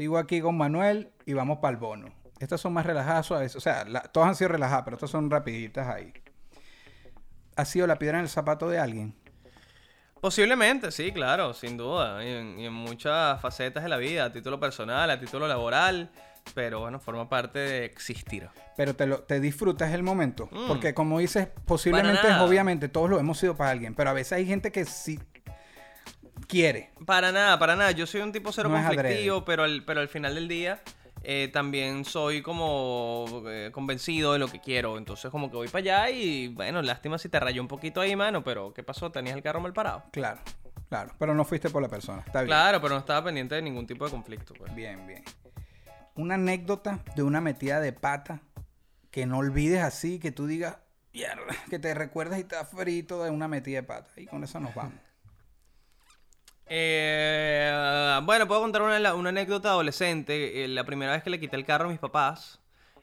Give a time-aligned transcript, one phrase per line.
[0.00, 2.08] Sigo aquí con Manuel y vamos para el bono.
[2.38, 3.54] Estas son más relajadas, suaves.
[3.54, 6.10] O sea, la- todas han sido relajadas, pero estas son rapiditas ahí.
[7.54, 9.14] ¿Ha sido la piedra en el zapato de alguien?
[10.18, 12.24] Posiblemente, sí, claro, sin duda.
[12.24, 16.10] Y en, y en muchas facetas de la vida, a título personal, a título laboral.
[16.54, 18.48] Pero bueno, forma parte de existir.
[18.78, 20.48] Pero te, lo, te disfrutas el momento.
[20.50, 20.66] Mm.
[20.66, 23.94] Porque como dices, posiblemente, obviamente, todos lo hemos sido para alguien.
[23.94, 25.20] Pero a veces hay gente que sí
[26.50, 26.90] quiere.
[27.06, 27.92] Para nada, para nada.
[27.92, 30.80] Yo soy un tipo cero No conflictivo, pero al, pero al final del día
[31.22, 34.98] eh, también soy como eh, convencido de lo que quiero.
[34.98, 38.16] Entonces como que voy para allá y bueno, lástima si te rayó un poquito ahí,
[38.16, 39.10] mano, pero ¿qué pasó?
[39.10, 40.04] ¿Tenías el carro mal parado?
[40.12, 40.40] Claro,
[40.88, 41.12] claro.
[41.18, 42.22] Pero no fuiste por la persona.
[42.26, 42.48] Está bien.
[42.48, 44.54] Claro, pero no estaba pendiente de ningún tipo de conflicto.
[44.54, 44.74] Pues.
[44.74, 45.22] Bien, bien.
[46.16, 48.40] Una anécdota de una metida de pata
[49.10, 50.78] que no olvides así, que tú digas,
[51.12, 54.10] "Mierda", que te recuerdas y estás frito de una metida de pata.
[54.16, 54.94] Y con eso nos vamos.
[56.72, 60.64] Eh, bueno, puedo contar una, una anécdota adolescente.
[60.64, 62.60] Eh, La primera vez que le quité el carro a mis papás,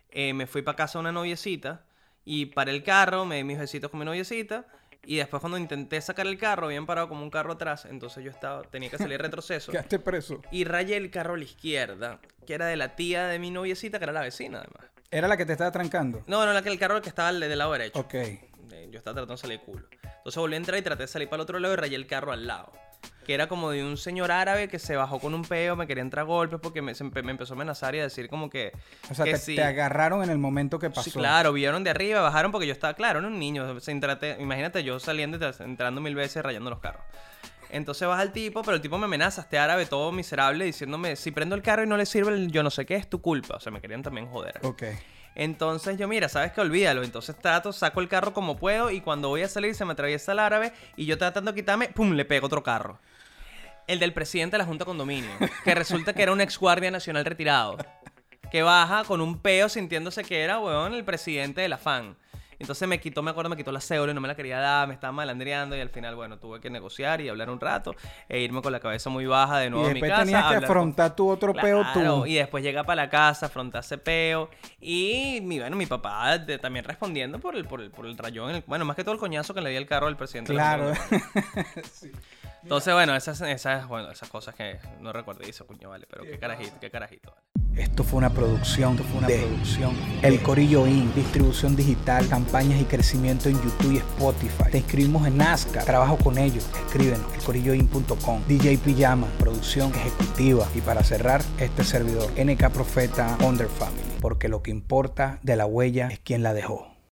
[0.10, 1.84] eh, me fui para casa de una noviecita
[2.24, 4.66] y paré el carro, me di mis besitos con mi noviecita.
[5.06, 8.32] Y después cuando intenté sacar el carro, habían parado como un carro atrás, entonces yo
[8.32, 9.72] estaba, tenía que salir retroceso.
[9.72, 10.42] Quedaste preso.
[10.52, 14.00] y rayé el carro a la izquierda, que era de la tía de mi noviecita,
[14.00, 14.92] que era la vecina además.
[15.10, 16.24] Era la que te estaba trancando.
[16.28, 17.98] No, no, la que el carro que estaba del lado derecho.
[18.00, 18.14] Ok.
[18.16, 18.42] Eh,
[18.92, 19.86] Yo estaba tratando de salir culo.
[20.04, 22.06] Entonces volví a entrar y traté de salir para el otro lado y rayé el
[22.08, 22.74] carro al lado.
[23.28, 26.02] Que era como de un señor árabe que se bajó con un peo, me quería
[26.02, 28.50] entrar a golpes porque me, se empe- me empezó a amenazar y a decir como
[28.50, 28.72] que...
[29.12, 29.56] O sea, que te, sí.
[29.56, 31.04] te agarraron en el momento que pasó.
[31.04, 33.80] Sí, claro, vieron de arriba, bajaron porque yo estaba, claro, era un niño.
[33.82, 37.02] se entrate- imagínate yo saliendo y entrando mil veces rayando los carros.
[37.70, 41.32] Entonces baja el tipo, pero el tipo me amenaza, este árabe todo miserable, diciéndome, si
[41.32, 43.58] prendo el carro y no le sirve el yo no sé qué, es tu culpa.
[43.58, 44.58] O sea, me querían también joder.
[44.64, 44.84] Ok.
[45.36, 47.04] Entonces yo, mira, sabes que olvídalo.
[47.04, 50.32] Entonces trato, saco el carro como puedo y cuando voy a salir se me atraviesa
[50.32, 52.14] el árabe y yo tratando de quitarme, ¡pum!
[52.14, 53.00] le pego otro carro.
[53.88, 55.32] El del presidente de la Junta de Condominio,
[55.64, 57.78] que resulta que era un ex guardia nacional retirado,
[58.52, 62.18] que baja con un peo sintiéndose que era, weón, el presidente de la FAN.
[62.60, 64.88] Entonces me quitó, me acuerdo, me quitó la cédula y no me la quería dar,
[64.88, 67.96] me estaba malandreando y al final, bueno, tuve que negociar y hablar un rato
[68.28, 70.24] e irme con la cabeza muy baja de Y nuevo a mi después casa.
[70.24, 72.00] tenías que con- afrontar tu otro peo tú.
[72.00, 74.50] Claro, Y después llega para la casa, afrontar ese peo.
[74.82, 78.50] Y mi, bueno, mi papá de- también respondiendo por el, por el, por el rayón.
[78.56, 80.52] el- bueno, más que todo el coñazo que le di al carro al presidente.
[80.52, 80.94] de la Claro.
[82.68, 86.06] Entonces, bueno, esas, esas, bueno, esas cosas que no recuerdo y eso, coño, vale.
[86.10, 87.32] Pero qué carajito, qué carajito.
[87.32, 87.82] vale.
[87.82, 89.96] Esto fue una producción, esto fue una producción.
[90.22, 91.16] El Corillo Inc.
[91.16, 94.70] Distribución digital, campañas y crecimiento en YouTube y Spotify.
[94.70, 95.86] Te inscribimos en Nazca.
[95.86, 96.70] Trabajo con ellos.
[96.88, 98.44] Escriben elcorilloin.com.
[98.50, 100.68] DJ Pijama, producción ejecutiva.
[100.76, 104.18] Y para cerrar, este servidor, NK Profeta Under Family.
[104.20, 106.97] Porque lo que importa de la huella es quién la dejó.